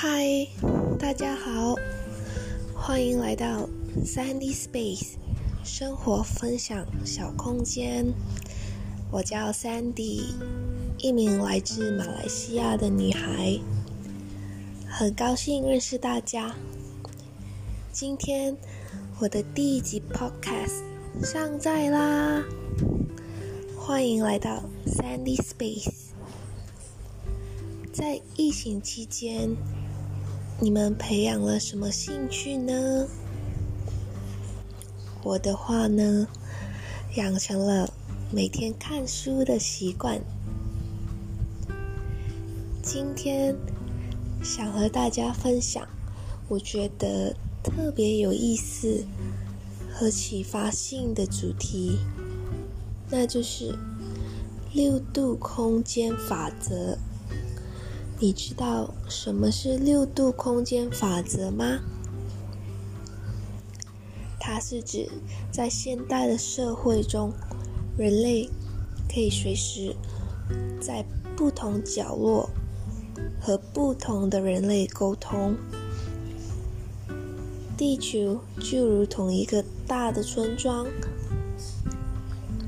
[0.00, 0.46] 嗨，
[0.96, 1.74] 大家好，
[2.72, 3.68] 欢迎来到
[4.04, 5.14] Sandy Space
[5.64, 8.06] 生活分享小空间。
[9.10, 10.34] 我叫 Sandy，
[10.98, 13.58] 一名来自马来西亚的女孩，
[14.88, 16.54] 很高兴认识大家。
[17.90, 18.56] 今天
[19.18, 20.84] 我的第一集 Podcast
[21.24, 22.44] 上载啦，
[23.76, 25.90] 欢迎来到 Sandy Space。
[27.92, 29.56] 在疫情期间。
[30.60, 33.06] 你们培养了什么兴趣呢？
[35.22, 36.26] 我的话呢，
[37.14, 37.88] 养成了
[38.32, 40.20] 每天看书的习惯。
[42.82, 43.54] 今天
[44.42, 45.86] 想和大家分享，
[46.48, 49.06] 我觉得特别有意思
[49.92, 52.00] 和启发性的主题，
[53.08, 53.78] 那就是
[54.72, 56.98] 六度空间法则。
[58.20, 61.78] 你知道什么是六度空间法则吗？
[64.40, 65.08] 它是指
[65.52, 67.32] 在现代的社会中，
[67.96, 68.50] 人类
[69.08, 69.94] 可以随时
[70.80, 71.04] 在
[71.36, 72.50] 不同角落
[73.40, 75.56] 和不同的人类沟通。
[77.76, 80.88] 地球就如同一个大的村庄，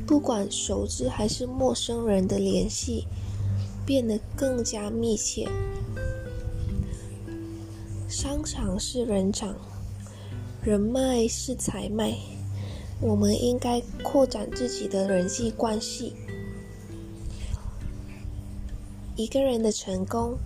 [0.07, 3.09] 不管熟知还是陌生人的联系。
[3.91, 5.49] 变得更加密切。
[8.09, 9.57] 商场是人场，
[10.63, 12.17] 人脉是财脉。
[13.01, 16.13] 我们应该扩展自己的人际关系。
[19.17, 20.39] 一个人的成功，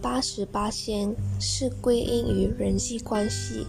[0.00, 3.66] 八十八先是归因于人际关系，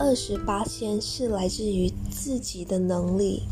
[0.00, 3.44] 二十八先是来自于自己的能力。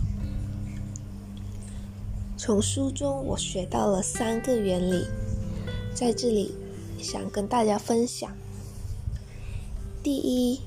[2.38, 5.06] 从书中我学到了三个原理，
[5.94, 6.54] 在这里
[6.98, 8.30] 想跟大家分享。
[10.02, 10.60] 第一，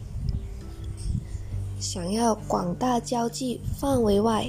[1.79, 4.47] 想要广大交际范围外，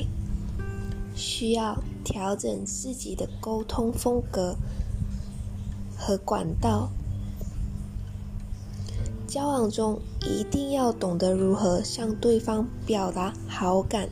[1.15, 4.57] 需要调整自己的沟通风格
[5.97, 6.91] 和管道。
[9.29, 14.09] 交往中一定要懂得如何向对方表达好感。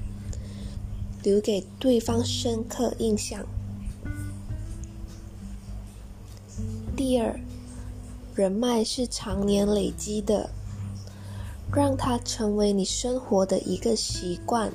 [1.23, 3.45] 留给对方深刻印象。
[6.97, 7.39] 第二，
[8.35, 10.51] 人脉是常年累积的，
[11.73, 14.73] 让它成为你生活的一个习惯。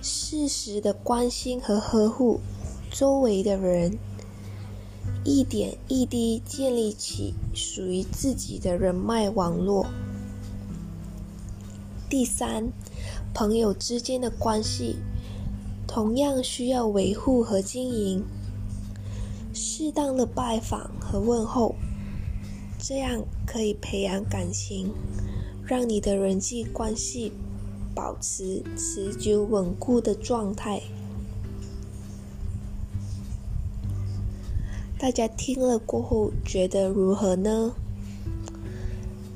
[0.00, 2.40] 适时的关心和呵护
[2.90, 3.98] 周围的人，
[5.24, 9.86] 一点一滴建立起属于自己的人脉网络。
[12.08, 12.72] 第三。
[13.34, 14.96] 朋友之间的关系
[15.86, 18.24] 同样需要维护和经营，
[19.52, 21.74] 适当的拜访和问候，
[22.78, 24.92] 这样可以培养感情，
[25.66, 27.32] 让你的人际关系
[27.94, 30.82] 保持持久稳固的状态。
[34.98, 37.74] 大家听了过后觉得如何呢？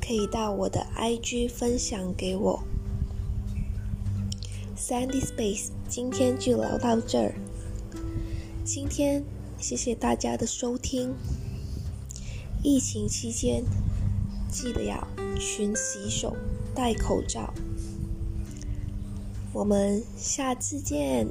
[0.00, 2.62] 可以到我的 IG 分享给我。
[4.88, 7.34] Sandy Space，今天就聊到这儿。
[8.64, 9.24] 今天
[9.58, 11.12] 谢谢大家的收听。
[12.62, 13.64] 疫情期间，
[14.48, 15.08] 记得要
[15.41, 16.36] 勤洗手、
[16.72, 17.52] 戴口罩。
[19.52, 21.26] 我们下次见。